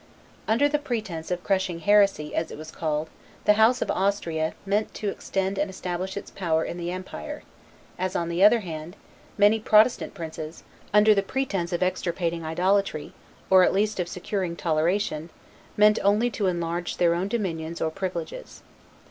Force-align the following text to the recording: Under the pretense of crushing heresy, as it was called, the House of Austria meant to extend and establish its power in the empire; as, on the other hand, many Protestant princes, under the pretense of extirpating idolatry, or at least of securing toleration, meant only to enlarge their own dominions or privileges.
Under 0.47 0.67
the 0.67 0.79
pretense 0.79 1.29
of 1.29 1.43
crushing 1.43 1.81
heresy, 1.81 2.33
as 2.33 2.49
it 2.49 2.57
was 2.57 2.71
called, 2.71 3.07
the 3.45 3.53
House 3.53 3.83
of 3.83 3.91
Austria 3.91 4.55
meant 4.65 4.95
to 4.95 5.09
extend 5.09 5.59
and 5.59 5.69
establish 5.69 6.17
its 6.17 6.31
power 6.31 6.65
in 6.65 6.79
the 6.79 6.89
empire; 6.89 7.43
as, 7.99 8.15
on 8.15 8.27
the 8.27 8.43
other 8.43 8.61
hand, 8.61 8.95
many 9.37 9.59
Protestant 9.59 10.15
princes, 10.15 10.63
under 10.91 11.13
the 11.13 11.21
pretense 11.21 11.71
of 11.71 11.83
extirpating 11.83 12.43
idolatry, 12.43 13.13
or 13.51 13.61
at 13.63 13.73
least 13.73 13.99
of 13.99 14.07
securing 14.07 14.55
toleration, 14.55 15.29
meant 15.77 15.99
only 16.03 16.31
to 16.31 16.47
enlarge 16.47 16.97
their 16.97 17.13
own 17.13 17.27
dominions 17.27 17.79
or 17.79 17.91
privileges. 17.91 18.63